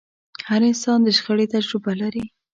[0.47, 2.23] هر انسان د شخړې تجربه لري.